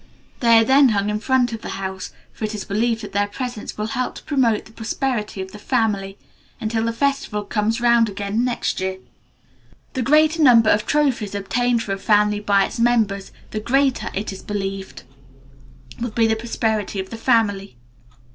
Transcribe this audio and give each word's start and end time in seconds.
They 0.39 0.57
are 0.57 0.63
then 0.63 0.89
hung 0.89 1.11
in 1.11 1.19
front 1.19 1.53
of 1.53 1.61
the 1.61 1.77
houses, 1.77 2.11
for 2.33 2.43
it 2.43 2.55
is 2.55 2.65
believed 2.65 3.03
that 3.03 3.11
their 3.11 3.27
presence 3.27 3.77
will 3.77 3.85
help 3.93 4.15
to 4.15 4.23
promote 4.23 4.65
the 4.65 4.71
prosperity 4.71 5.41
of 5.43 5.51
the 5.51 5.59
family, 5.59 6.17
until 6.59 6.85
the 6.85 6.91
festival 6.91 7.43
comes 7.43 7.79
round 7.79 8.09
again 8.09 8.43
next 8.43 8.79
year. 8.79 8.97
The 9.93 10.01
greater 10.01 10.39
the 10.39 10.43
number 10.43 10.71
of 10.71 10.87
trophies 10.87 11.35
obtained 11.35 11.83
for 11.83 11.93
a 11.93 11.99
family 11.99 12.39
by 12.39 12.65
its 12.65 12.79
members, 12.79 13.31
the 13.51 13.59
greater, 13.59 14.09
it 14.15 14.33
is 14.33 14.41
believed, 14.41 15.03
will 15.99 16.09
be 16.09 16.25
the 16.25 16.35
prosperity 16.35 16.99
of 16.99 17.11
the 17.11 17.15
family." 17.17 17.77